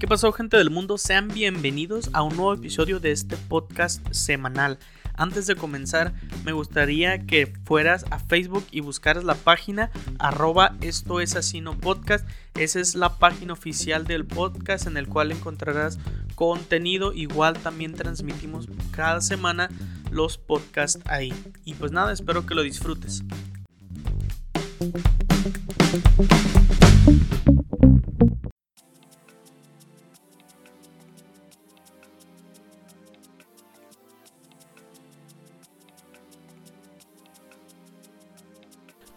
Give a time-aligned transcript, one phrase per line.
[0.00, 0.96] ¿Qué pasó gente del mundo?
[0.96, 4.78] Sean bienvenidos a un nuevo episodio de este podcast semanal.
[5.12, 11.20] Antes de comenzar, me gustaría que fueras a Facebook y buscaras la página arroba esto
[11.20, 12.26] es así no podcast.
[12.54, 15.98] Esa es la página oficial del podcast en el cual encontrarás
[16.34, 17.12] contenido.
[17.12, 19.68] Igual también transmitimos cada semana
[20.10, 21.34] los podcasts ahí.
[21.66, 23.22] Y pues nada, espero que lo disfrutes.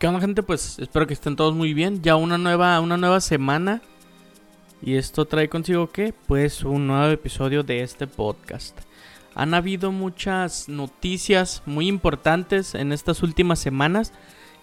[0.03, 0.43] ¿Qué onda gente?
[0.43, 2.02] Pues espero que estén todos muy bien.
[2.02, 3.81] Ya una nueva, una nueva semana.
[4.81, 6.13] Y esto trae consigo qué?
[6.27, 8.77] Pues un nuevo episodio de este podcast.
[9.34, 14.11] Han habido muchas noticias muy importantes en estas últimas semanas.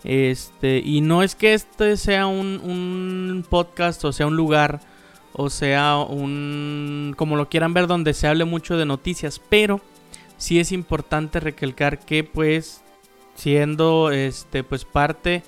[0.04, 4.80] Este, y no es que este sea un, un podcast o sea un lugar
[5.32, 9.80] o sea un como lo quieran ver donde se hable mucho de noticias, pero
[10.36, 12.82] sí es importante recalcar que pues
[13.40, 15.42] siendo este pues parte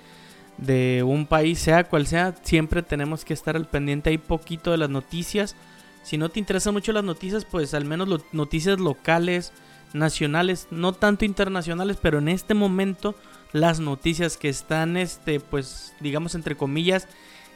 [0.56, 4.78] de un país, sea cual sea, siempre tenemos que estar al pendiente ahí poquito de
[4.78, 5.56] las noticias.
[6.02, 9.52] Si no te interesan mucho las noticias, pues al menos noticias locales,
[9.92, 13.14] nacionales, no tanto internacionales, pero en este momento
[13.52, 17.06] las noticias que están este pues digamos entre comillas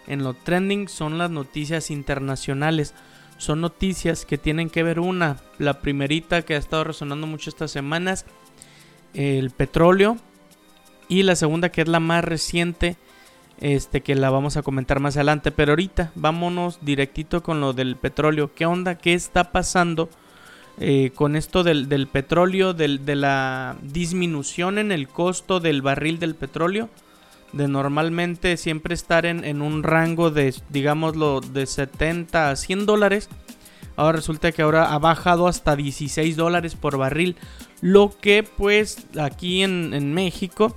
[0.07, 2.93] en lo trending son las noticias internacionales.
[3.39, 7.71] Son noticias que tienen que ver una, la primerita que ha estado resonando mucho estas
[7.71, 8.25] semanas,
[9.15, 10.19] el petróleo
[11.09, 12.97] y la segunda que es la más reciente
[13.61, 15.51] este que la vamos a comentar más adelante.
[15.51, 18.53] Pero ahorita vámonos directito con lo del petróleo.
[18.55, 20.11] Qué onda qué está pasando
[20.79, 26.91] eh, con esto del, petróleo de la disminución en el costo del barril del petróleo
[27.53, 33.29] de normalmente siempre estar en, en un rango de digámoslo de 70 a 100 dólares.
[33.97, 37.37] Ahora resulta que ahora ha bajado hasta 16 dólares por barril.
[37.81, 40.77] Lo que pues aquí en, México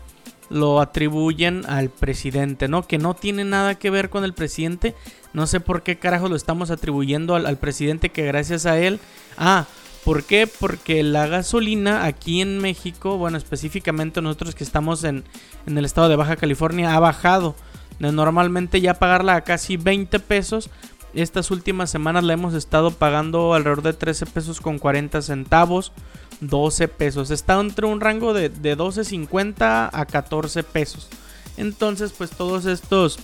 [0.50, 2.88] lo atribuyen al presidente, ¿no?
[2.88, 4.96] Que no tiene nada que ver con el presidente.
[5.34, 9.00] No sé por qué carajo lo estamos atribuyendo al, presidente que gracias a él...
[9.38, 9.66] Ah,
[10.04, 10.48] ¿por qué?
[10.48, 15.24] Porque la gasolina aquí en México, bueno, específicamente nosotros que estamos en,
[15.68, 17.56] en el estado de Baja California, ha bajado.
[18.00, 20.70] De normalmente ya pagarla a casi 20 pesos
[21.14, 25.92] estas últimas semanas la hemos estado pagando alrededor de 13 pesos con 40 centavos.
[26.42, 27.32] 12 pesos.
[27.32, 31.10] Está entre un rango de, de 12.50 a 14 pesos.
[31.58, 33.20] Entonces, pues todos estos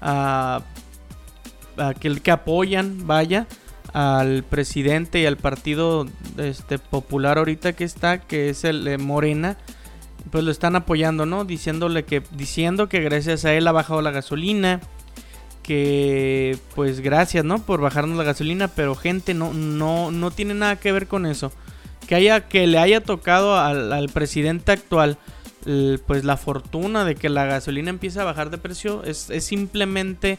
[0.00, 0.60] uh,
[2.00, 3.46] que, apoyan, vaya,
[3.92, 6.06] al presidente y al partido
[6.38, 9.58] este, popular ahorita que está, que es el Morena,
[10.30, 11.44] pues lo están apoyando, ¿no?
[11.44, 14.80] Diciéndole que, diciendo que gracias a él ha bajado la gasolina
[15.62, 17.58] que pues gracias, ¿no?
[17.58, 21.52] Por bajarnos la gasolina, pero gente no no no tiene nada que ver con eso.
[22.12, 25.16] Que haya que le haya tocado al, presidente actual
[26.06, 30.38] pues la fortuna de que la gasolina empiece a bajar de precio es, simplemente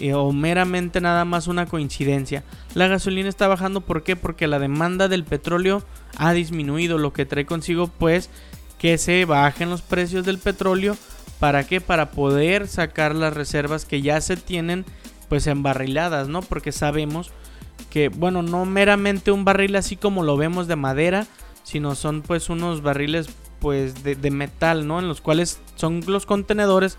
[0.00, 2.42] eh, o meramente nada más una coincidencia.
[2.74, 4.16] La gasolina está bajando ¿por qué?
[4.16, 5.84] Porque la demanda del petróleo
[6.16, 8.28] ha disminuido, lo que trae consigo pues
[8.80, 10.96] que se bajen los precios del petróleo
[11.38, 11.80] ¿Para qué?
[11.80, 14.84] Para poder sacar las reservas que ya se tienen
[15.28, 16.42] pues embarriladas, ¿no?
[16.42, 17.30] Porque sabemos
[17.90, 21.26] que, bueno, no meramente un barril así como lo vemos de madera,
[21.62, 23.28] sino son pues unos barriles
[23.60, 24.98] pues de, metal, ¿no?
[24.98, 26.98] En los cuales son los contenedores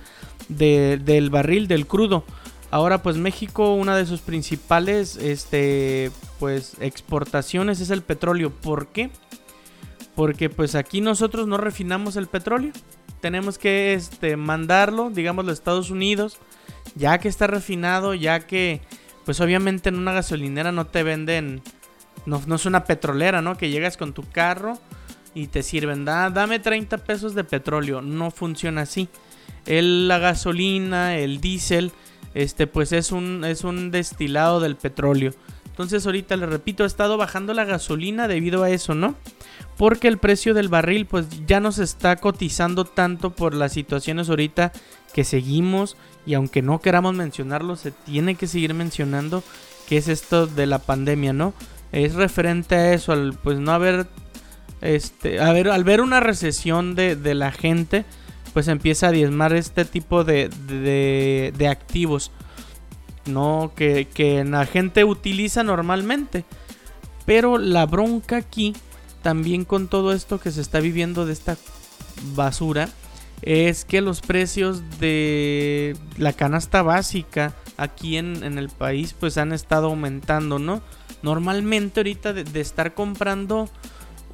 [0.49, 2.23] del barril, del crudo.
[2.71, 8.49] Ahora pues México, una de sus principales este, pues exportaciones es el petróleo.
[8.49, 9.11] ¿Por qué?
[10.15, 12.71] Porque pues aquí nosotros no refinamos el petróleo
[13.25, 16.37] tenemos que este, mandarlo, digamos, a Estados Unidos,
[16.93, 18.81] ya que está refinado, ya que,
[19.25, 21.61] pues obviamente en una gasolinera no te venden,
[22.25, 23.57] no, no es una petrolera, ¿no?
[23.57, 24.79] Que llegas con tu carro
[25.33, 29.09] y te sirven, da, dame 30 pesos de petróleo, no funciona así.
[29.65, 31.91] El, la gasolina, el diésel,
[32.33, 35.33] este, pues es un, es un destilado del petróleo.
[35.65, 39.15] Entonces ahorita le repito, ha estado bajando la gasolina debido a eso, ¿no?
[39.77, 44.29] porque el precio del barril pues ya no se está cotizando tanto por las situaciones
[44.29, 44.71] ahorita
[45.15, 45.95] que seguimos
[46.25, 49.45] y aunque no queramos mencionarlo se tiene que seguir mencionando
[49.87, 51.53] que es esto de la pandemia, ¿no?
[51.93, 54.07] Es referente a eso, al pues no haber
[54.81, 58.03] este, a ver, al ver una recesión de, de la gente,
[58.53, 62.31] pues empieza a diezmar este tipo de, de, de activos,
[63.25, 63.71] ¿no?
[63.73, 66.43] Que, que la gente utiliza normalmente.
[67.25, 68.75] Pero la bronca aquí
[69.21, 71.55] también con todo esto que se está viviendo de esta
[72.35, 72.89] basura
[73.41, 79.51] es que los precios de la canasta básica aquí en, en el país pues han
[79.53, 80.81] estado aumentando, ¿no?
[81.25, 83.67] Normalmente ahorita de, estar comprando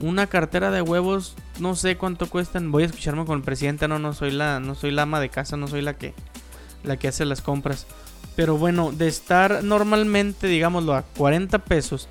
[0.01, 2.69] una cartera de huevos, no sé cuánto cuestan.
[2.69, 5.29] Voy a escucharme con el presidente, no, no soy la, no soy la ama de
[5.29, 6.13] casa, no soy la que,
[6.83, 7.87] la que hace las compras.
[8.35, 12.09] Pero bueno, de estar normalmente, digámoslo, a 40 pesos,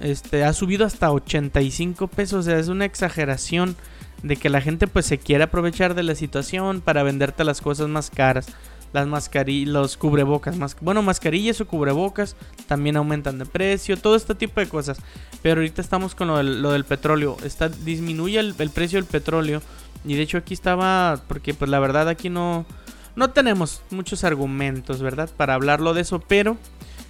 [0.00, 2.40] este, ha subido hasta 85 pesos.
[2.40, 3.76] O sea, es una exageración
[4.24, 7.88] de que la gente pues se quiere aprovechar de la situación para venderte las cosas
[7.88, 8.46] más caras.
[8.94, 12.36] Las mascarillas, los cubrebocas, más, bueno, mascarillas o cubrebocas
[12.66, 14.98] también aumentan de precio, todo este tipo de cosas.
[15.42, 19.60] Pero ahorita estamos con lo del, petróleo, está, disminuye el, precio del petróleo.
[20.06, 22.64] Y de hecho aquí estaba, porque pues la verdad aquí no,
[23.16, 25.28] no tenemos muchos argumentos, ¿verdad?
[25.36, 26.56] Para hablarlo de eso, pero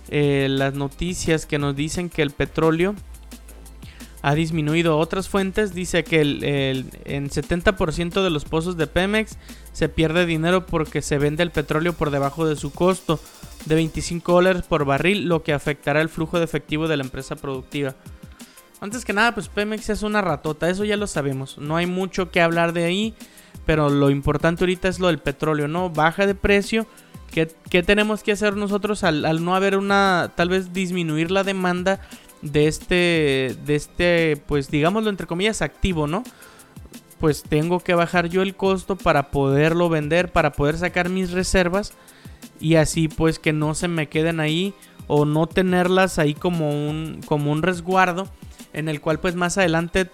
[0.09, 2.95] eh, las noticias que nos dicen que el petróleo
[4.25, 4.97] ha disminuido.
[4.97, 9.37] Otras fuentes dice que el, en 70% de los pozos de Pemex
[9.73, 13.21] se pierde dinero porque se vende el petróleo por debajo de su costo
[13.67, 17.37] de 25 dólares por barril, lo que afectará el flujo de efectivo de la empresa
[17.37, 17.97] productiva.
[18.81, 21.59] Antes que nada, pues Pemex es una ratota, eso ya lo sabemos.
[21.59, 23.15] No hay mucho que hablar de ahí,
[23.67, 25.91] pero lo importante ahorita es lo del petróleo, ¿no?
[25.91, 26.87] Baja de precio.
[27.31, 32.01] ¿Qué, tenemos que hacer nosotros al, al no haber una, tal vez disminuir la demanda?
[32.45, 36.23] De este, de este, pues digámoslo entre comillas, activo, ¿no?
[37.19, 41.95] Pues tengo que bajar yo el costo para poderlo vender, para poder sacar mis reservas
[42.61, 44.75] y así pues que no se me queden ahí
[45.07, 48.29] o no tenerlas ahí como un, como un resguardo
[48.73, 50.11] en el cual pues más adelante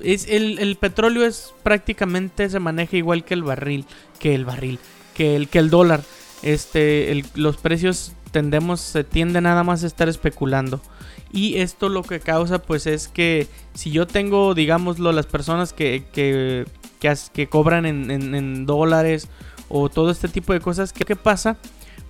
[0.00, 3.84] es el, petróleo es prácticamente se maneja igual que el barril,
[4.18, 4.78] que el barril,
[5.14, 6.02] que el, que el dólar.
[6.42, 10.80] Este, los precios tendemos, se tiende nada más a estar especulando.
[11.32, 16.04] Y esto lo que causa pues es que si yo tengo, digámoslo, las personas que,
[16.12, 16.64] que,
[17.32, 19.28] que, cobran en, dólares
[19.68, 21.58] o todo este tipo de cosas, ¿qué, pasa?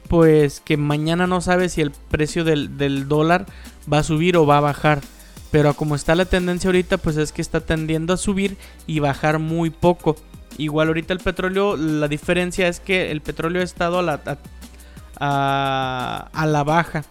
[0.08, 3.46] Pues que mañana no sabe si el precio del, dólar
[3.92, 5.00] va a subir o va a bajar.
[5.50, 8.56] Pero como está la tendencia ahorita, pues es que está tendiendo a subir
[8.86, 10.16] y bajar muy poco.
[10.58, 14.20] Igual ahorita el petróleo, la diferencia es que el petróleo ha estado a la,
[15.18, 17.04] a, a la baja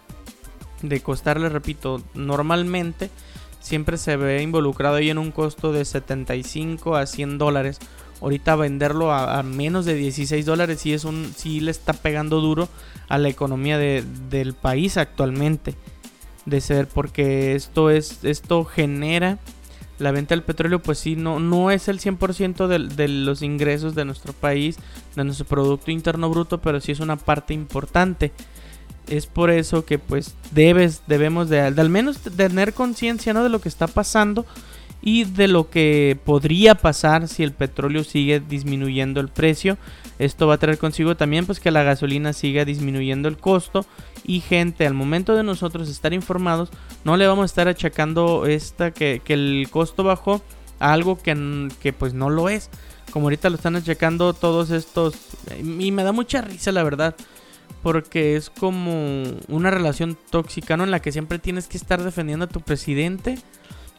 [0.82, 3.10] de costarle, repito, normalmente
[3.60, 7.78] siempre se ve involucrado ahí en un costo de 75 a 100 dólares.
[8.20, 12.68] Ahorita venderlo a, menos de 16 dólares sí, es un, sí le está pegando duro
[13.08, 15.74] a la economía del país actualmente.
[16.44, 19.38] De ser porque esto, es, esto genera
[19.98, 23.94] la venta del petróleo pues sí, no, no es el 100% de, de, los ingresos
[23.94, 24.78] de nuestro país,
[25.14, 28.32] de nuestro Producto Interno Bruto, pero sí es una parte importante
[29.08, 33.42] es por eso que pues debes, debemos de, al menos tener conciencia ¿no?
[33.42, 34.46] de lo que está pasando
[35.00, 39.78] y de lo que podría pasar si el petróleo sigue disminuyendo el precio.
[40.18, 43.86] Esto va a traer consigo también pues que la gasolina siga disminuyendo el costo
[44.24, 46.70] y gente al momento de nosotros estar informados
[47.04, 50.42] no le vamos a estar achacando esta que, que el costo bajó
[50.80, 52.68] a algo que, que pues no lo es.
[53.12, 55.14] Como ahorita lo están achacando todos estos
[55.60, 57.14] y me da mucha risa la verdad
[57.82, 60.84] porque es como una relación tóxica, ¿no?
[60.84, 63.38] En la que siempre tienes que estar defendiendo a tu presidente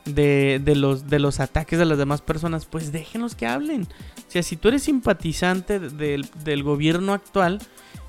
[0.06, 2.66] de, los, de los ataques de las demás personas.
[2.66, 3.84] Pues déjenos que hablen.
[3.84, 7.60] O sea, si tú eres simpatizante del, gobierno actual,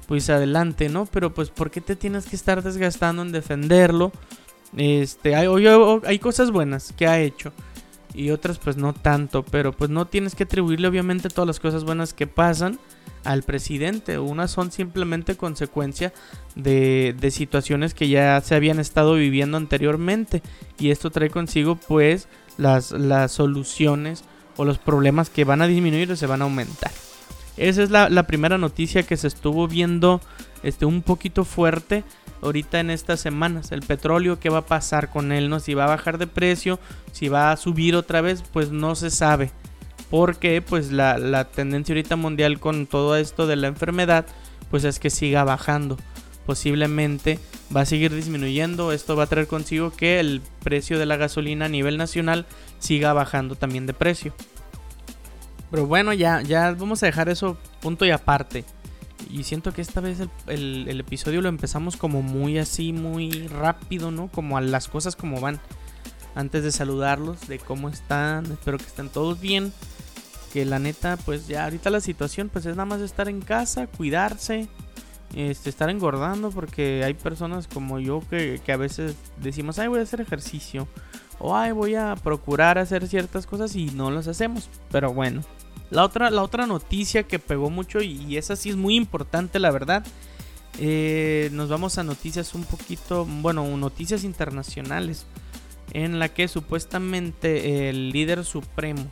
[0.07, 1.07] pues adelante, ¿no?
[1.07, 4.13] Pero pues ¿por qué te tienes que estar desgastando en defenderlo?
[4.77, 5.47] Este, hay,
[6.05, 7.53] hay cosas buenas que ha hecho
[8.15, 11.85] y otras pues no tanto, pero pues no tienes que atribuirle obviamente todas las cosas
[11.85, 12.79] buenas que pasan
[13.25, 14.19] al presidente.
[14.19, 16.13] Unas son simplemente consecuencia
[16.55, 20.43] de, de, situaciones que ya se habían estado viviendo anteriormente.
[20.79, 24.25] Y esto trae consigo pues las, las soluciones
[24.57, 26.93] o los problemas que van a disminuir o se van a aumentar.
[27.57, 30.21] Esa es la, la primera noticia que se estuvo viendo
[30.63, 32.05] este, un poquito fuerte
[32.43, 33.73] ahorita en estas semanas.
[33.73, 35.49] El petróleo, ¿qué va a pasar con él?
[35.49, 35.61] ¿no?
[35.61, 36.79] Si va a bajar de precio,
[37.13, 39.53] si va a subir otra vez, pues no se sabe
[40.11, 44.27] porque pues la, tendencia ahorita mundial con todo esto de la enfermedad
[44.71, 45.97] pues es que siga bajando
[46.47, 47.39] posiblemente
[47.75, 51.67] va a seguir disminuyendo esto va a traer consigo que el precio de la gasolina
[51.67, 52.47] a nivel nacional
[52.81, 54.35] siga bajando también de precio
[55.71, 58.65] pero bueno ya ya vamos a dejar eso punto y aparte
[59.33, 64.11] y siento que esta vez el, el episodio lo empezamos como muy así muy rápido
[64.11, 65.61] no como a las cosas como van.
[66.35, 69.73] Antes de saludarlos de cómo están espero que estén todos bien.
[70.53, 73.87] Que la neta, pues ya ahorita la situación, pues es nada más estar en casa,
[73.87, 74.69] cuidarse,
[75.35, 80.01] este, estar engordando, porque hay personas como yo que, que a veces decimos, ay, voy
[80.01, 80.89] a hacer ejercicio,
[81.39, 84.69] o ay, voy a procurar hacer ciertas cosas y no las hacemos.
[84.91, 85.43] Pero bueno,
[85.91, 89.71] la otra, la otra noticia que pegó mucho, y esa sí es muy importante, la
[89.71, 90.05] verdad,
[90.79, 95.27] eh, nos vamos a noticias un poquito, bueno, noticias internacionales,
[95.93, 99.07] en la que supuestamente el líder supremo,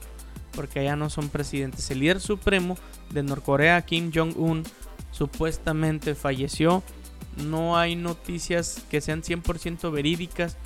[0.52, 2.76] porque allá no son presidentes, el líder supremo
[3.10, 4.64] de Norcorea, Kim Jong-un,
[5.10, 6.82] supuestamente falleció.
[7.44, 10.56] No hay noticias que sean 100% verídicas,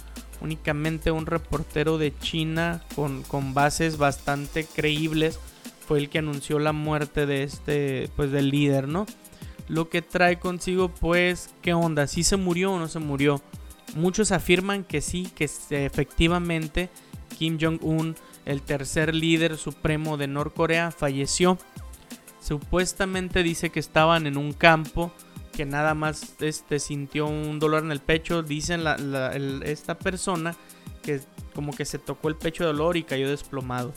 [0.40, 5.38] únicamente un reportero de China con, con bases bastante creíbles
[5.92, 9.04] fue el que anunció la muerte de este, pues del líder, ¿no?
[9.68, 12.06] Lo que trae consigo, pues, ¿qué onda?
[12.06, 13.42] ¿Si se murió o no se murió?
[13.94, 15.50] Muchos afirman que sí, que
[15.84, 16.88] efectivamente
[17.38, 21.58] Kim Jong-un, el tercer líder supremo de Norcorea, falleció.
[22.40, 25.12] Supuestamente dice que estaban en un campo,
[25.52, 28.42] que nada más este, sintió un dolor en el pecho.
[28.42, 28.80] Dicen
[29.66, 30.56] esta persona
[31.02, 31.20] que
[31.54, 33.92] como que se tocó el pecho de dolor y cayó desplomado.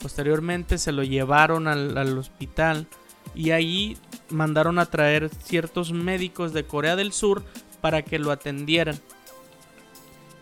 [0.00, 2.86] Posteriormente se lo llevaron al, hospital
[3.34, 3.96] y ahí
[4.30, 7.42] mandaron a traer ciertos médicos de Corea del Sur
[7.80, 8.98] para que lo atendieran.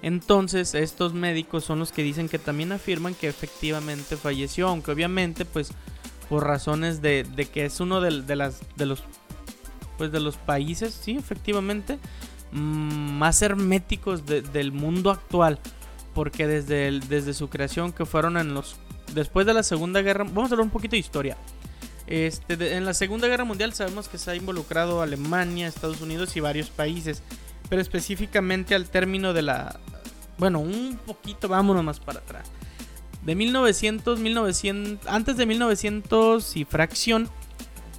[0.02, 5.44] Entonces estos médicos son los que dicen que también afirman que efectivamente falleció, aunque obviamente
[5.44, 5.73] pues
[6.28, 9.02] por razones de, que es uno de, las, de los
[9.96, 11.99] pues de los países, sí, efectivamente,
[12.52, 15.58] mm, más herméticos del mundo actual,
[16.14, 18.76] porque desde, desde su creación que fueron en los
[19.12, 21.37] después de la Segunda Guerra, vamos a hablar un poquito de historia.
[22.06, 26.40] Este, en la Segunda Guerra Mundial sabemos que se ha involucrado Alemania, Estados Unidos y
[26.40, 27.23] varios países,
[27.68, 29.80] pero específicamente al término de la...
[30.37, 32.49] Bueno, un poquito, vámonos más para atrás.
[33.23, 37.30] De 1900, 1900, antes de 1900 y fracción,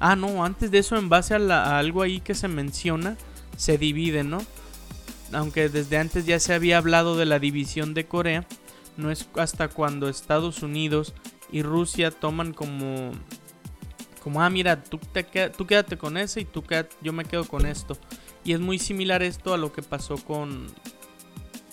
[0.00, 3.16] Ah, no, antes de eso en base a, algo ahí que se menciona,
[3.56, 4.38] se divide, ¿no?
[5.32, 8.46] Aunque desde antes ya se había hablado de la división de Corea,
[8.96, 11.14] no es hasta cuando Estados Unidos
[11.52, 13.12] y Rusia toman como
[14.22, 16.62] como, ah, mira, tú, te tú quédate con ese y tú
[17.00, 17.98] yo me quedo con esto.
[18.44, 20.68] Y es muy similar esto a lo que pasó con,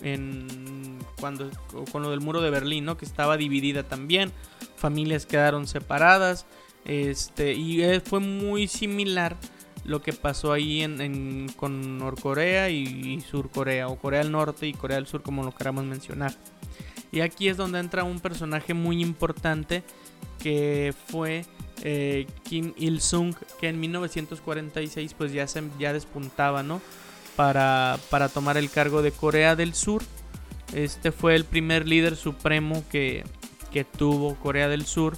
[0.01, 1.50] en, cuando,
[1.91, 2.98] con lo del muro de Berlín, ¿no?
[2.98, 4.32] Que estaba dividida también.
[4.75, 6.46] Familias quedaron separadas.
[6.86, 9.38] Este, y fue muy similar
[9.84, 14.74] lo que pasó ahí en, con Norcorea y, y Surcorea, o Corea del Norte y
[14.74, 16.34] Corea del Sur, como lo queramos mencionar.
[17.12, 19.84] Y aquí es donde entra un personaje muy importante
[20.39, 21.46] que fue
[21.83, 26.81] eh, Kim Il-sung, que en 1946 pues ya, se, ya despuntaba, ¿no?
[27.36, 30.03] Para, para tomar el cargo de Corea del Sur.
[30.74, 33.24] Este fue el primer líder supremo que,
[33.71, 35.17] que tuvo Corea del Sur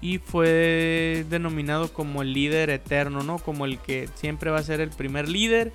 [0.00, 3.38] y fue denominado como el líder eterno, ¿no?
[3.38, 5.72] Como el que siempre va a ser el primer líder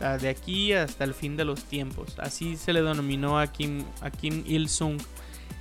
[0.00, 2.14] ah, de aquí hasta el fin de los tiempos.
[2.18, 5.00] Así se le denominó a Kim, a Kim Il-sung.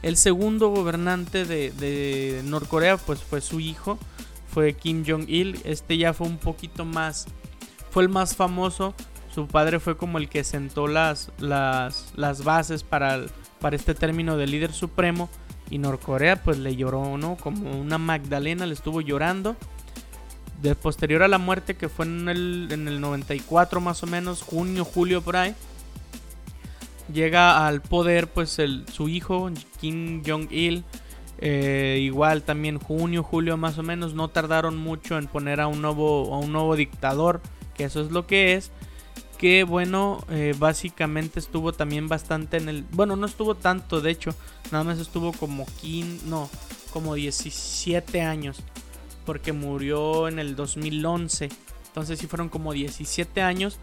[0.03, 3.97] El segundo gobernante de, Norcorea pues fue su hijo,
[4.49, 5.61] fue Kim Jong-il.
[5.63, 7.25] Este ya fue un poquito más,
[7.89, 8.93] fue el más famoso.
[9.33, 13.21] Su padre fue como el que sentó las, las, las bases para,
[13.61, 15.29] para este término de líder supremo.
[15.69, 17.37] Y Norcorea pues le lloró, ¿no?
[17.37, 19.55] Como una Magdalena le estuvo llorando.
[20.61, 24.41] De posterior a la muerte que fue en el, en el 94 más o menos,
[24.41, 25.55] junio, julio por ahí
[27.13, 30.83] llega al poder pues el, su hijo Kim Jong-il.
[31.39, 34.13] Eh, igual también junio, julio más o menos.
[34.13, 37.41] No tardaron mucho en poner a un nuevo, a un nuevo dictador.
[37.75, 38.71] Que eso es lo que es.
[39.37, 42.85] Que bueno, eh, básicamente estuvo también bastante en el...
[42.91, 44.33] Bueno, no estuvo tanto, de hecho.
[44.71, 46.27] Nada más estuvo como 15...
[46.27, 46.49] No,
[46.91, 48.61] como 17 años.
[49.25, 51.49] Porque murió en el 2011.
[51.87, 53.79] Entonces sí fueron como 17 años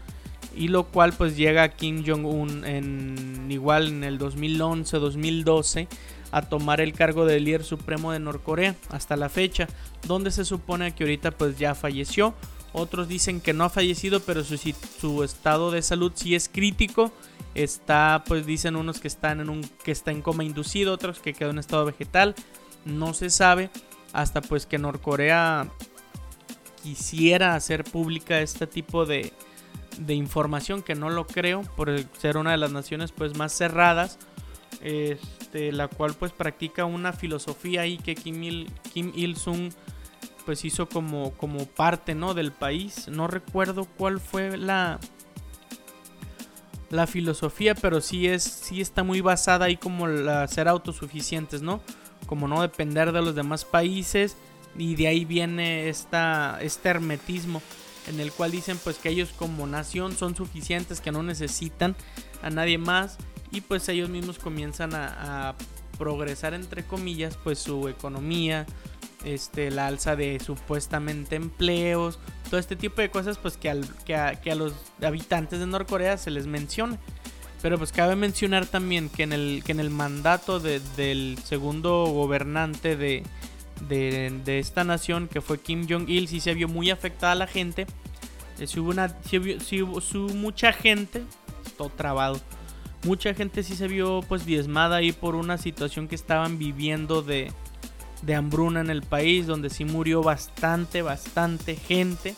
[0.55, 5.87] y lo cual pues llega Kim Jong-un en igual en el 2011-2012
[6.31, 9.67] a tomar el cargo de líder supremo de Norcorea hasta la fecha,
[10.07, 12.33] donde se supone que ahorita pues ya falleció.
[12.73, 17.11] Otros dicen que no ha fallecido, pero su, su estado de salud sí es crítico.
[17.53, 21.33] Está, pues dicen unos que están en un que está en coma inducido, otros que
[21.33, 22.33] quedó en estado vegetal.
[22.85, 23.69] No se sabe
[24.13, 25.67] hasta pues que Norcorea
[26.81, 29.33] quisiera hacer pública este tipo de,
[29.97, 34.17] de información, que no lo creo, por ser una de las naciones pues más cerradas,
[34.81, 39.71] este, la cual pues practica una filosofía ahí que Kim Il, Kim Il Sung
[40.45, 42.33] pues hizo como, como parte ¿no?
[42.33, 43.07] del país.
[43.07, 44.99] No recuerdo cuál fue la,
[46.89, 51.81] la filosofía, pero sí, es, sí está muy basada ahí como la ser autosuficientes, ¿no?
[52.25, 54.35] Como no depender de los demás países
[54.77, 57.61] y de ahí viene esta, este hermetismo
[58.07, 61.95] en el cual dicen pues que ellos como nación son suficientes, que no necesitan
[62.41, 63.17] a nadie más
[63.51, 65.55] y pues ellos mismos comienzan a,
[65.97, 68.65] progresar entre comillas pues su economía,
[69.23, 72.17] este, la alza de supuestamente empleos,
[72.49, 75.67] todo este tipo de cosas pues que, al, que, a, que a los habitantes de
[75.67, 76.97] Norcorea se les mencione.
[77.61, 82.05] Pero pues cabe mencionar también que en el, que en el mandato de, del segundo
[82.05, 83.21] gobernante de,
[83.87, 87.87] de, de, esta nación, que fue Kim Jong-il, sí se vio muy afectada la gente.
[88.59, 89.15] Eh, si hubo, una,
[90.35, 91.23] mucha gente,
[91.77, 92.39] todo trabado.
[93.03, 97.51] Mucha gente sí se vio pues diezmada ahí por una situación que estaban viviendo de,
[98.21, 102.35] de hambruna en el país, donde sí murió bastante, bastante gente.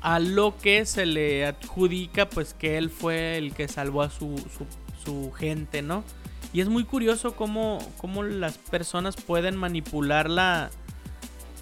[0.00, 4.36] A lo que se le adjudica, pues que él fue el que salvó a su,
[4.38, 4.66] su,
[5.04, 6.04] su gente, ¿no?
[6.52, 10.70] Y es muy curioso cómo, cómo las personas pueden manipular la,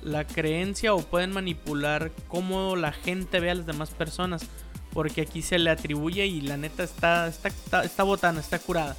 [0.02, 4.46] la creencia o pueden manipular cómo la gente ve a las demás personas.
[4.92, 8.96] Porque aquí se le atribuye y la neta está, está, está, está botana, está curada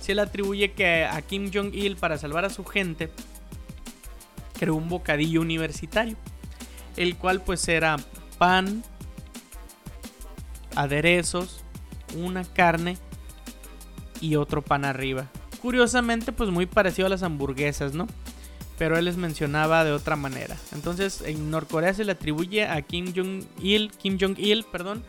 [0.00, 3.10] se le atribuye que a Kim Jong-il para salvar a su gente
[4.58, 6.16] creó un bocadillo universitario,
[6.96, 7.96] el cual pues era
[8.38, 8.82] pan,
[10.74, 11.60] aderezos,
[12.16, 12.96] una carne
[14.20, 15.26] y otro pan arriba.
[15.62, 18.06] Curiosamente pues muy parecido a las hamburguesas, ¿no?
[18.78, 20.56] Pero él les mencionaba de otra manera.
[20.72, 25.04] Entonces en Norcorea se le atribuye a Kim Jong-il, Kim Jong-il, perdón,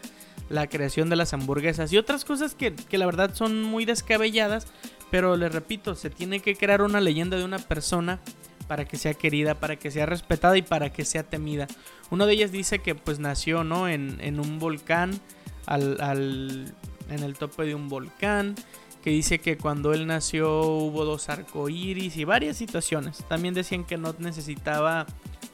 [0.50, 4.68] la creación de las hamburguesas y otras cosas que, que, la verdad son muy descabelladas,
[5.10, 8.20] pero les repito, se tiene que crear una leyenda de una persona
[8.68, 11.68] para que sea querida, para que sea respetada y para que sea temida.
[12.10, 13.88] Uno de ellas dice que pues nació ¿no?
[13.88, 15.20] en, en un volcán,
[15.66, 16.74] al, al,
[17.10, 18.56] en el tope de un volcán,
[19.02, 23.24] que dice que cuando él nació hubo dos arcoíris y varias situaciones.
[23.28, 25.08] También decían que no necesitaba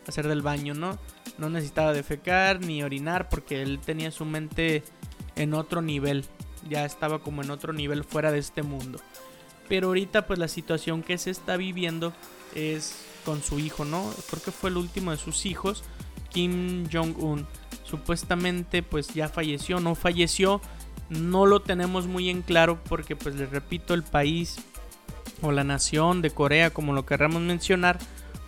[0.08, 0.98] hacer del baño, ¿no?
[1.38, 4.84] no necesitaba defecar ni orinar porque él tenía su mente
[5.36, 6.26] en otro nivel.
[6.70, 9.00] Ya estaba como en otro nivel fuera de este mundo.
[9.70, 12.14] Pero ahorita pues la situación que se está viviendo
[12.56, 14.12] es con su hijo, ¿no?
[14.30, 15.84] Creo que fue el último de sus hijos,
[16.32, 17.46] Kim Jong-un.
[17.84, 20.62] Supuestamente pues ya falleció, no falleció.
[21.10, 24.58] No lo tenemos muy en claro porque pues les repito, el país
[25.42, 28.00] o la nación de Corea, como lo querramos mencionar,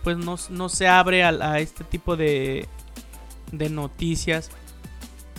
[0.02, 2.68] pues no, no se abre a, este tipo de
[3.52, 4.50] de noticias.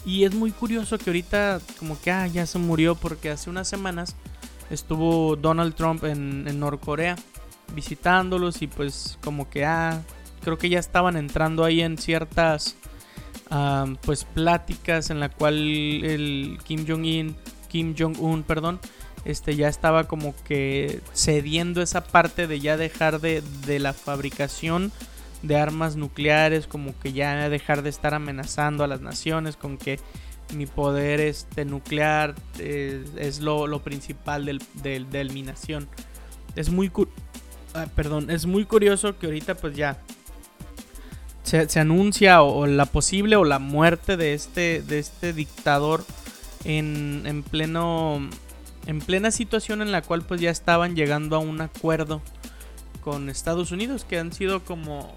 [0.05, 3.67] Y es muy curioso que ahorita como que ah, ya se murió porque hace unas
[3.67, 4.15] semanas
[4.69, 7.15] estuvo Donald Trump en, en Norcorea
[7.73, 10.01] visitándolos y pues como que ah,
[10.43, 12.75] creo que ya estaban entrando ahí en ciertas
[14.01, 17.35] pues pláticas en la cual el Kim Jong-un,
[17.69, 18.79] Kim Jong-un, perdón,
[19.25, 24.91] este ya estaba como que cediendo esa parte de ya dejar de, de la fabricación
[25.43, 29.99] de armas nucleares, como que ya dejar de estar amenazando a las naciones con que
[30.53, 35.87] mi poder este, nuclear eh, es lo, lo principal del, del, de mi nación.
[36.55, 36.91] Es muy,
[37.73, 39.99] ah, perdón, es muy curioso que ahorita pues ya
[41.67, 46.05] se, anuncia o, o, la posible o la muerte de este, de este dictador
[46.63, 48.29] en, en, pleno,
[48.87, 52.21] en plena situación en la cual pues ya estaban llegando a un acuerdo
[53.01, 55.13] con Estados Unidos que han sido como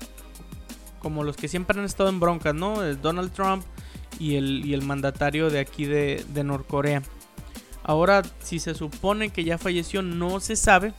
[0.99, 2.83] como los que siempre han estado en broncas, ¿no?
[2.83, 3.63] El Donald Trump
[4.19, 7.03] y el, y el mandatario de aquí de, de Norcorea.
[7.83, 10.95] Ahora, si se supone que ya falleció, no se sabe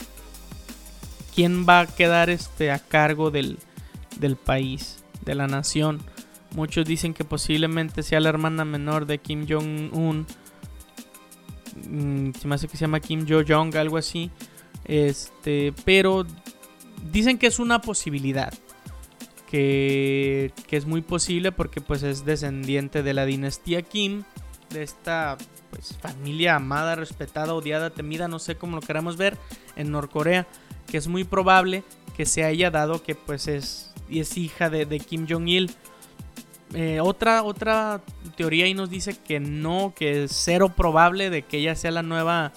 [1.34, 3.58] quién va a quedar este, a cargo del,
[4.20, 6.00] del país, de la nación.
[6.54, 10.26] Muchos dicen que posiblemente sea la hermana menor de Kim Jong-un.
[11.90, 14.30] Mm, se me hace que se llama Kim Jo-jong, algo así.
[14.86, 16.24] Este, pero
[17.12, 18.54] dicen que es una posibilidad
[19.50, 24.22] que, que, es muy posible porque pues es descendiente de la dinastía Kim,
[24.70, 25.36] de esta
[25.70, 29.36] pues, familia amada, respetada, odiada, temida, no sé cómo lo queramos ver,
[29.76, 30.46] en Norcorea,
[30.86, 31.84] que es muy probable
[32.16, 35.70] que se haya dado que pues es, es hija de, de Kim Jong-il.
[36.74, 38.02] Eh, otra, otra
[38.36, 42.02] teoría ahí nos dice que no, que es cero probable de que ella sea la
[42.02, 42.52] nueva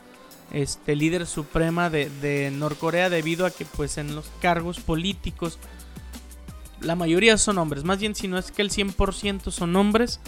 [0.51, 5.59] este, líder suprema de, de Norcorea debido a que pues en los cargos políticos
[6.81, 10.19] la mayoría son hombres, más bien si no es que el 100% son hombres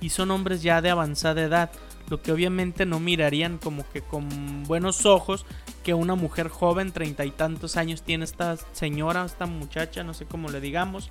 [0.00, 1.70] y son hombres ya de avanzada edad,
[2.08, 5.46] lo que obviamente no mirarían como que con buenos ojos
[5.84, 10.24] que una mujer joven, treinta y tantos años tiene esta señora, esta muchacha, no sé
[10.24, 11.10] cómo le digamos,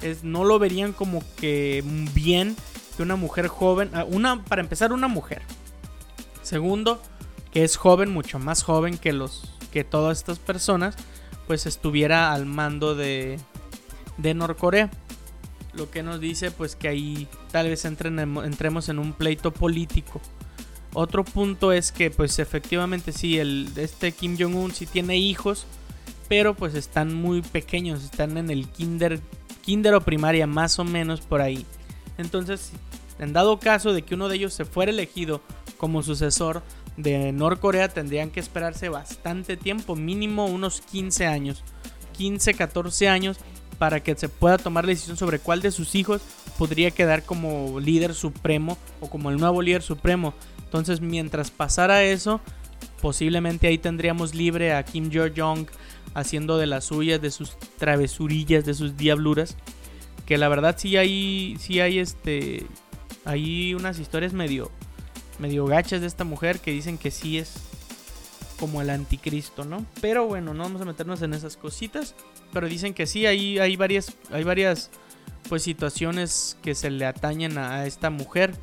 [0.00, 1.84] es, no lo verían como que
[2.14, 2.56] bien
[2.96, 5.42] que una mujer joven, ah, una, para empezar una mujer,
[6.42, 7.00] segundo,
[7.52, 10.96] que es joven, mucho más joven que los, que todas estas personas,
[11.46, 13.38] pues estuviera al mando de,
[14.16, 14.90] de Norcorea.
[15.72, 20.20] Lo que nos dice pues que ahí tal vez entremos en un pleito político.
[20.92, 25.66] Otro punto es que pues efectivamente sí, el, este Kim Jong-un sí tiene hijos,
[26.28, 29.20] pero pues están muy pequeños, están en el kinder,
[29.62, 31.64] kinder o primaria más o menos por ahí.
[32.18, 32.72] Entonces,
[33.18, 35.40] en dado caso de que uno de ellos se fuera elegido
[35.76, 36.62] como sucesor
[36.96, 41.62] de Norcorea, tendrían que esperarse bastante tiempo, mínimo unos 15 años,
[42.16, 43.38] 15, 14 años
[43.78, 46.20] para que se pueda tomar la decisión sobre cuál de sus hijos
[46.58, 50.34] podría quedar como líder supremo o como el nuevo líder supremo.
[50.70, 52.40] Entonces, mientras pasara eso,
[53.02, 55.66] posiblemente ahí tendríamos libre a Kim Jong-un
[56.14, 59.56] haciendo de las suyas, de sus travesurillas, de sus diabluras.
[60.26, 62.66] Que la verdad sí hay, sí hay este,
[63.24, 64.70] hay unas historias medio,
[65.40, 67.54] medio gachas de esta mujer que dicen que sí es
[68.60, 69.84] como el anticristo, ¿no?
[70.00, 72.14] Pero bueno, no vamos a meternos en esas cositas.
[72.52, 74.90] Pero dicen que sí, hay, hay varias, hay varias
[75.48, 78.54] pues situaciones que se le atañen a, esta mujer.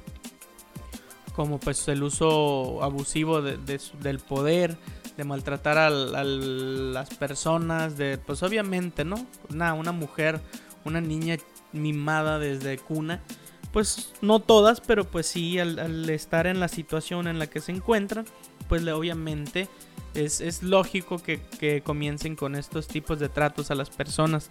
[1.38, 4.78] Como pues el uso abusivo del poder,
[5.15, 9.26] de maltratar a, las personas, de pues obviamente, ¿no?
[9.50, 10.41] Una, una mujer,
[10.84, 11.38] una niña
[11.71, 13.23] mimada desde cuna.
[13.71, 17.62] Pues no todas, pero pues sí, al, al estar en la situación en la que
[17.62, 18.26] se encuentran,
[18.67, 19.69] pues le, obviamente
[20.17, 24.50] es, lógico que, comiencen con estos tipos de tratos a las personas.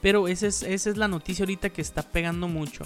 [0.00, 2.84] Pero esa es, esa es la noticia ahorita que está pegando mucho.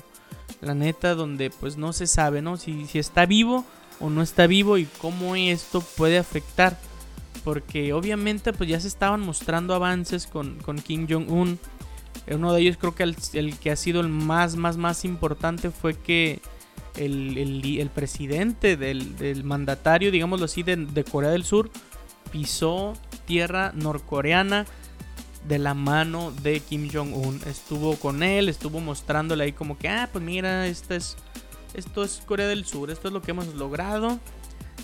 [0.61, 2.57] La neta, donde pues no se sabe, ¿no?
[2.57, 3.65] Si, si está vivo
[4.01, 6.79] o no está vivo y cómo esto puede afectar.
[7.45, 11.59] Porque obviamente pues ya se estaban mostrando avances con, Kim Jong-un.
[12.31, 15.95] Uno de ellos creo que el, que ha sido el más, más, más importante fue
[15.95, 16.41] que
[16.97, 21.71] el, presidente del, mandatario, digámoslo así, de Corea del Sur,
[22.31, 22.95] pisó
[23.27, 24.67] tierra norcoreana
[25.49, 27.41] de la mano de Kim Jong-un.
[27.47, 31.17] Estuvo con él, estuvo mostrándole ahí como que, ah, pues mira, esto es,
[31.75, 34.21] esto es Corea del Sur, esto es lo que hemos logrado.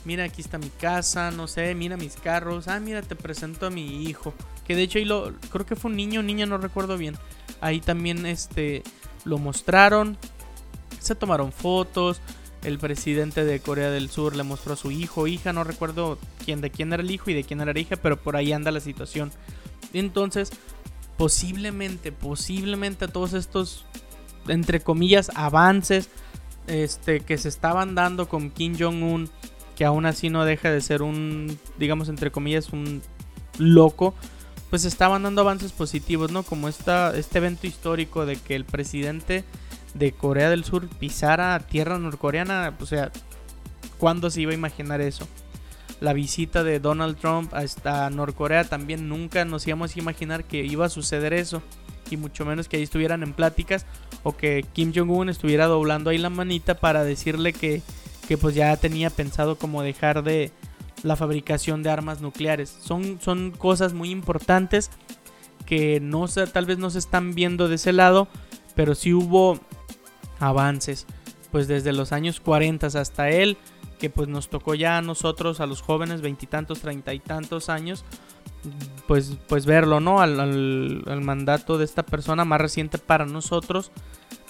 [0.05, 2.69] Mira, aquí está mi casa, no sé, mira mis carros.
[2.69, 4.35] Ah, mira, te presento a mi hijo.
[4.67, 7.17] Que de hecho ahí lo, creo que fue un niño, niña, no recuerdo bien.
[7.61, 8.83] Ahí también este,
[9.25, 10.17] lo mostraron.
[10.99, 12.21] Se tomaron fotos
[12.65, 16.61] el presidente de Corea del Sur le mostró a su hijo, hija, no recuerdo quién
[16.61, 18.71] de quién era el hijo y de quién era la hija, pero por ahí anda
[18.71, 19.31] la situación.
[19.93, 20.51] Entonces,
[21.17, 23.85] posiblemente, posiblemente todos estos,
[24.49, 26.09] entre comillas, avances
[26.67, 29.31] este, que se estaban dando con Kim Jong-un,
[29.77, 33.03] que aún así no deja de ser un, digamos, entre comillas, un
[33.59, 34.15] loco,
[34.71, 36.43] pues estaban dando avances positivos, ¿no?
[36.43, 39.45] Como esta, este evento histórico de que el presidente
[39.95, 43.13] de Corea del Sur pisara tierra norcoreana, o sea,
[43.99, 45.29] ¿cuándo se iba a imaginar eso?
[46.05, 50.85] La visita de Donald Trump hasta Norcorea también nunca nos íbamos a imaginar que iba
[50.85, 51.63] a suceder eso.
[52.11, 53.87] Y mucho menos que ahí estuvieran en pláticas
[54.23, 57.81] o que Kim Jong-un estuviera doblando ahí la manita para decirle que,
[58.29, 60.53] que pues ya tenía pensado como dejar de
[61.03, 62.69] la fabricación de armas nucleares.
[62.83, 64.91] Son, son cosas muy importantes
[65.65, 68.29] que no tal vez no se están viendo de ese lado,
[68.75, 69.59] pero sí hubo
[70.39, 71.07] avances,
[71.51, 73.57] pues desde los años 40 hasta él,
[74.05, 78.05] que pues nos tocó ya a nosotros, a los jóvenes, veintitantos, treinta y tantos años,
[79.07, 80.21] pues, pues verlo, ¿no?
[80.21, 83.93] Al, mandato de esta persona más reciente para nosotros.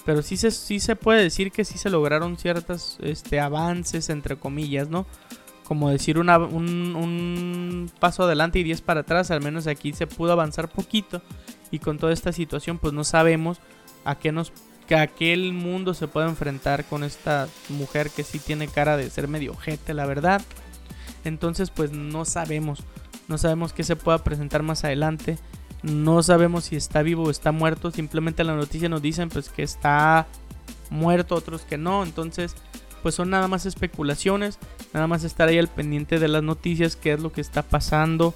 [0.03, 4.35] Pero sí se, sí se puede decir que sí se lograron ciertos este, avances, entre
[4.35, 5.05] comillas, ¿no?
[5.63, 10.33] Como decir un, un paso adelante y diez para atrás, al menos aquí se pudo
[10.33, 11.21] avanzar poquito.
[11.71, 13.61] Y con toda esta situación, pues no sabemos
[14.03, 14.51] a qué nos
[14.87, 19.27] que aquel mundo se pueda enfrentar con esta mujer que sí tiene cara de ser
[19.27, 20.41] medio ojete, la verdad.
[21.23, 22.83] Entonces, pues no sabemos,
[23.27, 25.37] no sabemos qué se pueda presentar más adelante.
[25.81, 27.91] No sabemos si está vivo o está muerto.
[27.91, 30.27] Simplemente la noticia nos dicen pues que está
[30.89, 32.03] muerto, otros que no.
[32.03, 32.55] Entonces,
[33.01, 34.59] pues son nada más especulaciones.
[34.93, 38.35] Nada más estar ahí al pendiente de las noticias, qué es lo que está pasando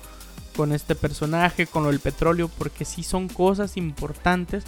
[0.55, 4.65] con este personaje, con lo del petróleo, porque sí son cosas importantes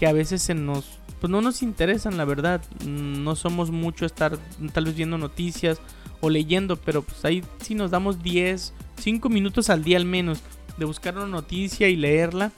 [0.00, 0.86] que a veces se nos
[1.20, 2.62] pues no nos interesan, la verdad.
[2.86, 4.38] No somos mucho estar
[4.72, 5.78] tal vez viendo noticias
[6.22, 10.40] o leyendo, pero pues ahí sí nos damos 10, 5 minutos al día al menos
[10.78, 12.52] de buscar una noticia y leerla.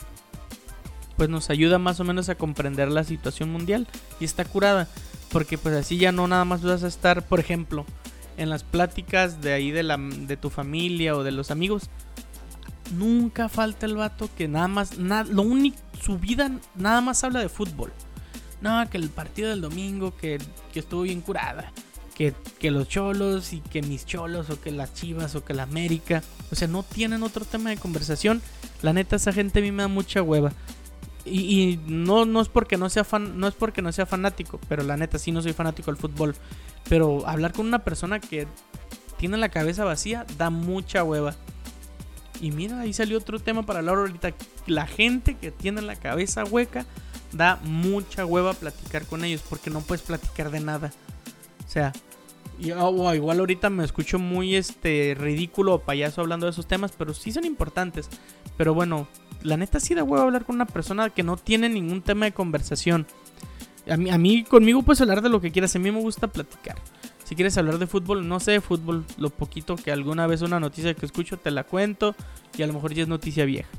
[1.17, 3.89] pues nos ayuda más o menos a comprender la situación mundial
[4.21, 4.89] y está curada,
[5.33, 7.85] porque pues así ya no nada más vas a estar, por ejemplo,
[8.37, 11.91] en las pláticas de ahí de, la, de tu familia o de los amigos,
[12.93, 17.49] nunca falta el vato que nada más, lo único, su vida nada más habla de
[17.49, 17.93] fútbol.
[18.61, 20.39] No, que el partido del domingo, que,
[20.73, 21.73] que estuvo bien curada.
[22.15, 25.65] Que, que, los cholos y que mis cholos o que las chivas o que la
[25.65, 26.23] América.
[26.53, 28.41] O sea, no tienen otro tema de conversación.
[28.83, 30.53] La neta, esa gente a mí me da mucha hueva.
[31.25, 34.83] Y, no, no, es porque no, sea fan, no es porque no sea fanático, pero
[34.83, 36.35] la neta sí no soy fanático del fútbol.
[36.89, 38.47] Pero hablar con una persona que
[39.19, 41.35] tiene la cabeza vacía da mucha hueva.
[42.41, 44.35] Y mira, ahí salió otro tema para hablar ahorita.
[44.67, 46.87] La gente que tiene la cabeza hueca
[47.33, 50.93] da mucha hueva platicar con ellos porque no puedes platicar de nada.
[51.67, 51.93] O sea,
[52.77, 57.15] oh, igual ahorita me escucho muy este ridículo o payaso hablando de esos temas, pero
[57.15, 58.09] sí son importantes.
[58.57, 59.09] Pero bueno,
[59.43, 62.33] la neta sí da hueva hablar con una persona que no tiene ningún tema de
[62.33, 63.07] conversación.
[63.89, 66.77] A a mí conmigo puedes hablar de lo que quieras, a mí me gusta platicar.
[67.33, 70.93] Si quieres hablar de fútbol, no sé fútbol, lo poquito que alguna vez una noticia
[70.93, 72.15] que escucho te la cuento
[72.59, 73.71] y a lo mejor ya es noticia vieja.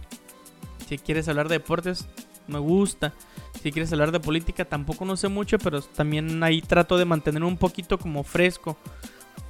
[0.90, 2.08] Si quieres hablar de deportes,
[2.48, 3.14] me gusta.
[3.62, 7.44] Si quieres hablar de política, tampoco no sé mucho, pero también ahí trato de mantener
[7.44, 8.76] un poquito como fresco.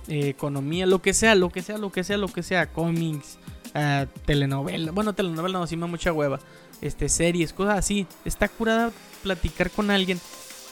[0.10, 3.40] Eh, economía, lo que sea, lo que sea, lo que sea, lo que sea, cómics,
[3.74, 4.92] uh, telenovela.
[4.92, 6.42] Bueno, telenovela no, sí me mucha hueva.
[6.82, 8.06] Este, series, cosas así.
[8.26, 10.20] Está curada platicar con alguien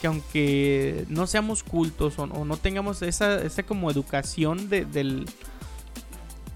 [0.01, 5.29] que aunque no seamos cultos o, no tengamos esa, esa como educación de, del...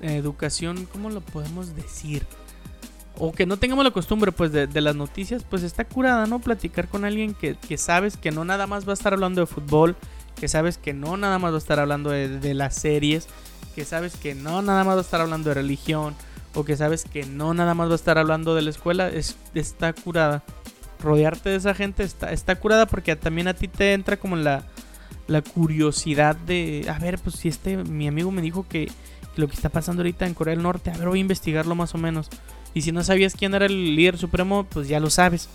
[0.01, 2.27] Educación, ¿cómo lo podemos decir?
[3.17, 6.39] O que no tengamos la costumbre pues de, las noticias, pues está curada, ¿no?
[6.39, 9.95] Platicar con alguien que, sabes que no nada más va a estar hablando de fútbol,
[10.35, 13.27] que sabes que no nada más va a estar hablando de, las series,
[13.73, 16.13] que sabes que no nada más va a estar hablando de religión,
[16.53, 19.37] o que sabes que no nada más va a estar hablando de la escuela, es,
[19.55, 20.43] está curada
[20.99, 24.63] rodearte de esa gente está, está curada porque también a ti te entra como la,
[25.27, 28.89] la curiosidad de, a ver, pues si este, mi amigo me dijo que,
[29.37, 31.93] lo que está pasando ahorita en Corea del Norte, a ver, voy a investigarlo más
[31.93, 32.29] o menos.
[32.73, 35.49] Y si no sabías quién era el líder supremo, pues ya lo sabes.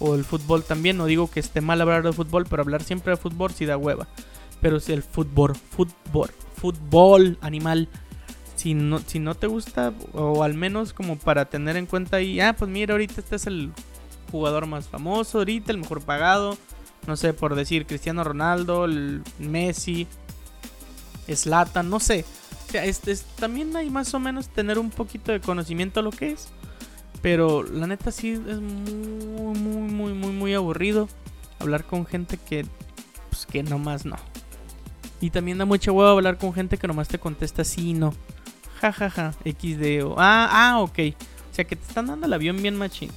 [0.00, 3.12] O el fútbol también, no digo que esté mal hablar de fútbol, pero hablar siempre
[3.12, 4.08] de fútbol sí da hueva.
[4.60, 7.88] Pero si el fútbol, fútbol, fútbol, animal,
[8.56, 12.40] si no, si no te gusta, o al menos como para tener en cuenta ahí,
[12.40, 13.72] ah, pues mira, ahorita este es el
[14.30, 16.56] jugador más famoso ahorita, el mejor pagado.
[17.06, 20.06] No sé, por decir Cristiano Ronaldo, el Messi,
[21.26, 22.24] Slatan, no sé.
[22.68, 26.10] O sea, este, también hay más o menos tener un poquito de conocimiento de lo
[26.10, 26.48] que es.
[27.22, 31.08] Pero la neta sí es muy, muy, muy, muy, muy aburrido
[31.58, 32.66] hablar con gente que,
[33.30, 34.16] pues que nomás no.
[35.20, 38.14] Y también da mucha huevo hablar con gente que nomás te contesta sí y no.
[38.80, 40.14] Ja, ja, ja, XD.
[40.16, 40.98] Ah, ah, ok.
[41.50, 43.10] O sea, que te están dando el avión bien machín.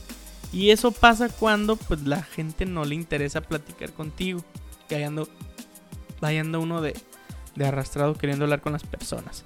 [0.53, 4.43] Y eso pasa cuando pues la gente no le interesa platicar contigo.
[4.89, 5.09] Que
[6.19, 6.93] vayando, uno de,
[7.55, 9.45] de arrastrado queriendo hablar con las personas.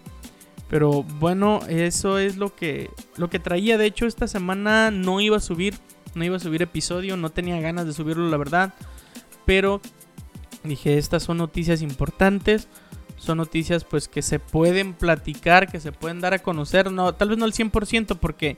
[0.69, 3.77] Pero bueno, eso es lo que, lo que traía.
[3.77, 5.75] De hecho, esta semana no iba a subir.
[6.15, 7.17] No iba a subir episodio.
[7.17, 8.73] No tenía ganas de subirlo, la verdad.
[9.45, 9.81] Pero
[10.63, 12.67] dije, estas son noticias importantes.
[13.17, 16.91] Son noticias pues que se pueden platicar, que se pueden dar a conocer.
[16.91, 18.57] No, tal vez no al 100% porque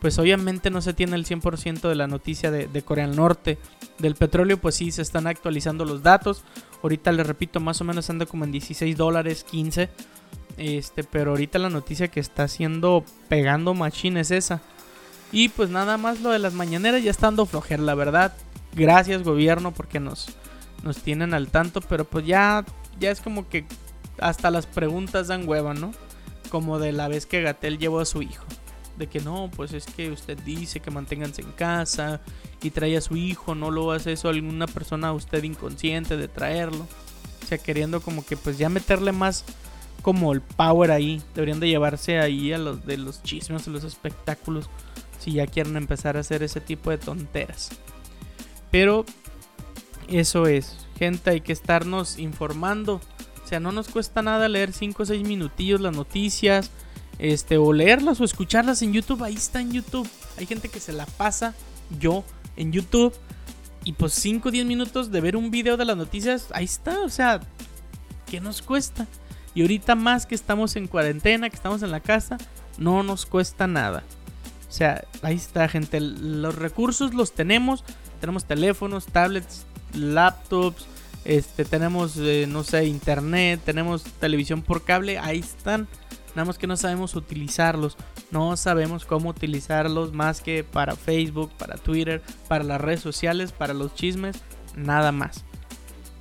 [0.00, 3.58] pues obviamente no se tiene el 100% de la noticia de, Corea del Norte.
[3.98, 6.44] Del petróleo, pues sí, se están actualizando los datos.
[6.82, 9.88] Ahorita les repito, más o menos anda como en 16 dólares, 15.
[10.56, 14.60] Este, pero ahorita la noticia que está haciendo pegando machine es esa.
[15.32, 18.34] Y pues nada más lo de las mañaneras ya estando flojer, la verdad.
[18.74, 20.28] Gracias gobierno porque nos,
[20.84, 22.64] nos tienen al tanto, pero pues ya,
[23.00, 23.66] ya es como que
[24.20, 25.92] hasta las preguntas dan hueva, ¿no?
[26.50, 28.44] Como de la vez que Gatel llevó a su hijo
[28.98, 32.20] de que no, pues es que usted dice que manténganse en casa
[32.62, 36.28] y trae a su hijo, no lo hace eso alguna persona a usted inconsciente de
[36.28, 36.86] traerlo.
[37.42, 39.44] O sea, queriendo como que pues ya meterle más
[40.02, 41.22] como el power ahí.
[41.34, 44.68] Deberían de llevarse ahí a los de los chismes, a los espectáculos,
[45.18, 47.70] si ya quieren empezar a hacer ese tipo de tonteras.
[48.70, 49.04] Pero
[50.08, 53.00] eso es, gente, hay que estarnos informando.
[53.44, 56.70] O sea, no nos cuesta nada leer 5 o 6 minutillos las noticias
[57.18, 60.08] este, o leerlas o escucharlas en YouTube, ahí está en YouTube.
[60.36, 61.54] Hay gente que se la pasa,
[61.98, 62.24] yo,
[62.56, 63.14] en YouTube.
[63.84, 67.00] Y pues 5 o 10 minutos de ver un video de las noticias, ahí está,
[67.00, 67.40] o sea,
[68.26, 69.06] ¿qué nos cuesta?
[69.54, 72.38] Y ahorita más que estamos en cuarentena, que estamos en la casa,
[72.76, 74.04] no nos cuesta nada.
[74.68, 76.00] O sea, ahí está, gente.
[76.00, 77.84] Los recursos los tenemos.
[78.20, 80.86] Tenemos teléfonos, tablets, laptops.
[81.24, 83.60] Este, tenemos, eh, no sé, internet.
[83.64, 85.18] Tenemos televisión por cable.
[85.18, 85.88] Ahí están.
[86.34, 87.96] Nada más que no sabemos utilizarlos.
[88.30, 93.74] No sabemos cómo utilizarlos más que para Facebook, para Twitter, para las redes sociales, para
[93.74, 94.36] los chismes,
[94.76, 95.44] nada más.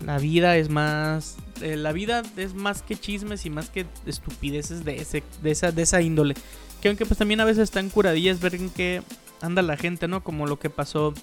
[0.06, 1.38] La vida es más.
[1.62, 5.72] Eh, la vida es más que chismes y más que estupideces de, ese, de, esa,
[5.72, 6.36] de esa índole.
[6.82, 9.02] Que aunque pues también a veces están curadillas ver en qué
[9.42, 10.24] anda la gente, ¿no?
[10.24, 11.14] Como lo que pasó.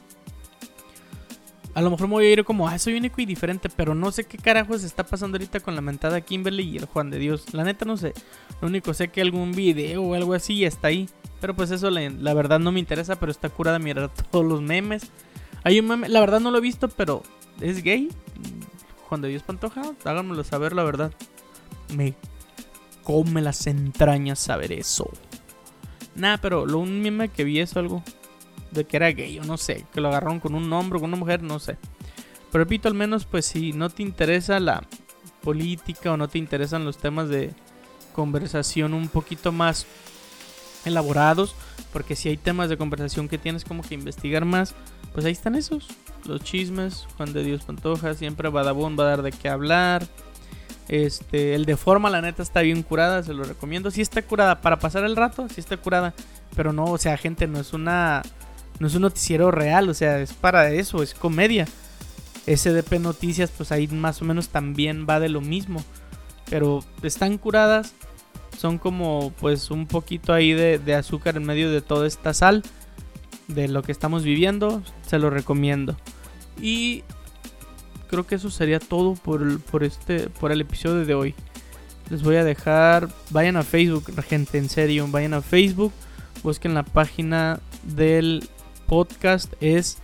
[1.74, 4.12] A lo mejor me voy a ir como, ah, soy único y diferente, pero no
[4.12, 7.52] sé qué carajos está pasando ahorita con la mentada Kimberly y el Juan de Dios.
[7.52, 8.14] La neta no sé.
[8.60, 11.08] Lo único sé que algún video o algo así está ahí.
[11.40, 15.10] Pero pues eso la, verdad no me interesa, pero está curada mirar todos los memes.
[15.64, 17.24] Hay un meme, la verdad no lo he visto, pero
[17.60, 18.08] es gay.
[19.08, 21.12] Juan de Dios Pantoja, háganmelo saber, la verdad.
[21.94, 22.14] Me
[23.02, 25.10] come las entrañas saber eso.
[26.14, 28.04] Nah, pero lo un meme que vi es algo
[28.74, 31.16] de que era gay, o no sé, que lo agarraron con un hombre, con una
[31.16, 31.76] mujer, no sé.
[32.50, 34.84] Pero repito, al menos, pues si no te interesa la
[35.42, 37.52] política o no te interesan los temas de
[38.14, 39.86] conversación un poquito más
[40.84, 41.54] elaborados,
[41.92, 44.74] porque si hay temas de conversación que tienes como que investigar más,
[45.12, 45.88] pues ahí están esos,
[46.26, 50.06] los chismes, Juan de Dios Pantoja, siempre Badabun va a dar de qué hablar.
[50.88, 53.90] Este, el de forma, la neta, está bien curada, se lo recomiendo.
[53.90, 56.14] Si está curada para pasar el rato, si está curada.
[56.56, 58.22] Pero no, o sea, gente, no es una.
[58.80, 61.66] No es un noticiero real, o sea, es para eso, es comedia.
[62.46, 65.82] SDP Noticias, pues ahí más o menos también va de lo mismo.
[66.50, 67.94] Pero están curadas,
[68.58, 72.62] son como pues un poquito ahí de, azúcar en medio de toda esta sal
[73.48, 75.96] de lo que estamos viviendo, se lo recomiendo.
[76.60, 77.02] Y
[78.08, 81.34] creo que eso sería todo por, por, este, por el episodio de hoy.
[82.10, 85.92] Les voy a dejar, vayan a Facebook, gente, en serio, vayan a Facebook,
[86.42, 88.48] busquen la página del
[88.86, 89.98] podcast, es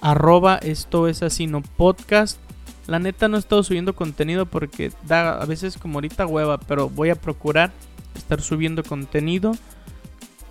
[0.00, 2.38] arroba esto es así no podcast.
[2.86, 6.88] La neta no he estado subiendo contenido porque da a veces como ahorita hueva, pero
[6.88, 7.72] voy a procurar
[8.16, 9.52] estar subiendo contenido.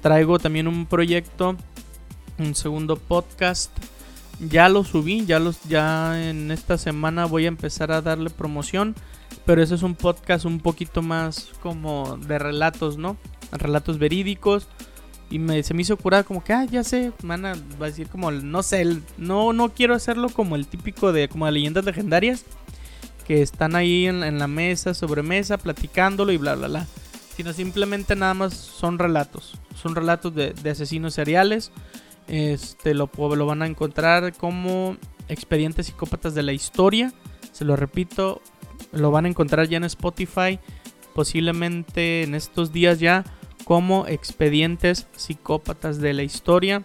[0.02, 1.58] Traigo también un proyecto,
[2.38, 3.72] un segundo podcast
[4.40, 8.96] ya lo subí, ya los ya en esta semana voy a empezar a darle promoción,
[9.46, 13.18] pero ese es un podcast un poquito más como de relatos, ¿no?
[13.52, 14.68] Relatos verídicos
[15.30, 17.90] y me, se me hizo curar como que, ah, ya sé, van a, va a
[17.90, 21.86] decir como, no sé, no, no quiero hacerlo como el típico de, como de leyendas
[21.86, 22.46] legendarias,
[23.28, 26.88] que están ahí en, la mesa, sobre mesa, platicándolo y bla, bla, bla,
[27.36, 31.72] sino simplemente nada más son relatos, son relatos de, de asesinos seriales,
[32.30, 34.98] este lo, lo van a encontrar como
[35.30, 37.12] Expedientes Psicópatas de la Historia.
[37.52, 38.42] Se lo repito,
[38.92, 40.60] lo van a encontrar ya en Spotify.
[41.16, 43.26] Posiblemente en estos días ya
[43.70, 46.82] como Expedientes Psicópatas de la Historia.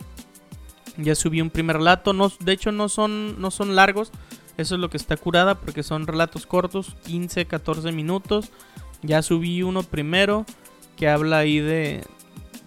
[0.99, 2.13] Ya subí un primer relato.
[2.13, 4.13] No, de hecho no son, no son largos.
[4.59, 8.51] Eso es lo que está curada porque son relatos cortos, 15, 14 minutos.
[9.01, 10.45] Ya subí uno primero
[10.99, 12.05] que habla ahí de,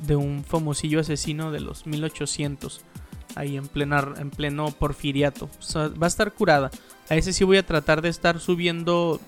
[0.08, 2.82] de un famosillo asesino de los 1800
[3.36, 5.48] ahí en, plena, en pleno porfiriato.
[5.76, 6.72] va a estar curada.
[7.08, 9.22] A ese sí voy a tratar de estar subiendo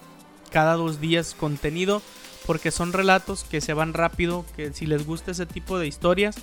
[0.49, 2.01] cada dos días contenido
[2.49, 6.35] porque son relatos que se van rápido, que si les gusta ese tipo de historias,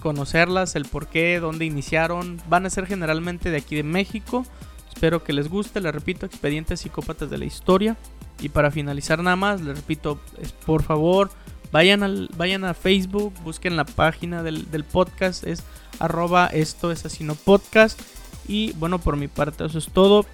[0.00, 4.46] conocerlas, el por qué, dónde iniciaron, van a ser generalmente de aquí de México.
[4.88, 7.98] Espero que les guste, les repito, expedientes psicópatas de la historia.
[8.40, 11.30] Y para finalizar nada más, les repito, es, por favor,
[11.72, 15.62] Vayan, al, vayan a Facebook, busquen la página del, podcast, es
[15.98, 18.00] arroba esto es así no podcast.
[18.48, 20.24] Y bueno, por mi parte eso es todo.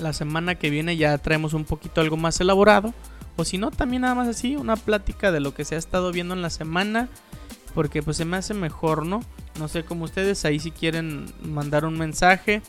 [0.00, 2.94] La semana que viene ya traemos un poquito algo más elaborado.
[3.36, 6.12] O si no, también nada más así, una plática de lo que se ha estado
[6.12, 7.08] viendo en la semana.
[7.74, 9.20] Porque pues se me hace mejor, ¿no?
[9.58, 12.62] No sé cómo ustedes, ahí si quieren mandar un mensaje.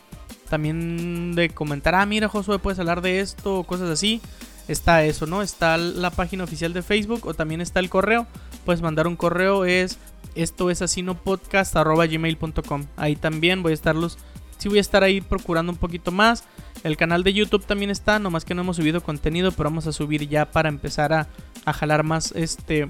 [0.49, 4.21] También de comentar, ah, mira Josué, puedes hablar de esto o cosas así
[4.67, 5.41] está eso, ¿no?
[5.41, 8.28] Está la página oficial de Facebook o también está el correo.
[8.65, 9.97] Puedes mandar un correo, es
[10.36, 12.86] esto es así no podcast gmail.com.
[12.97, 14.17] Ahí también voy a estarlos.
[14.57, 16.43] Sí voy a estar ahí procurando un poquito más.
[16.83, 19.91] El canal de YouTube también está, nomás que no hemos subido contenido, pero vamos a
[19.91, 21.27] subir ya para empezar a,
[21.65, 22.89] a jalar más este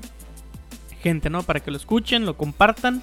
[1.02, 1.44] gente, ¿no?
[1.44, 3.02] Para que lo escuchen, lo compartan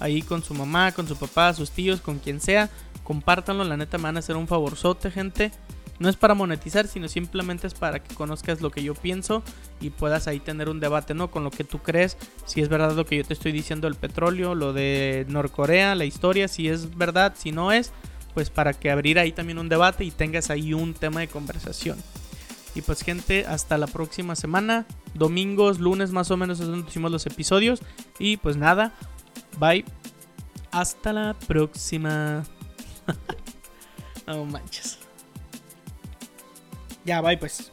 [0.00, 2.70] ahí con su mamá, con su papá, sus tíos, con quien sea.
[3.04, 5.52] Compártanlo, la neta me van a hacer un favorzote, gente.
[5.98, 9.42] No es para monetizar, sino simplemente es para que conozcas lo que yo pienso
[9.80, 11.30] y puedas ahí tener un debate, ¿no?
[11.30, 13.94] Con lo que tú crees, si es verdad lo que yo te estoy diciendo, el
[13.94, 17.92] petróleo, lo de Norcorea, la historia, si es verdad, si no es,
[18.34, 21.98] pues para que abrir ahí también un debate y tengas ahí un tema de conversación.
[22.76, 24.84] Y pues gente, hasta la próxima semana,
[25.14, 27.80] domingos, lunes más o menos es donde hicimos los episodios.
[28.18, 28.92] Y pues nada,
[29.58, 29.82] bye.
[30.72, 32.44] Hasta la próxima.
[34.26, 35.05] no manches.
[37.06, 37.70] Ya, bye pues.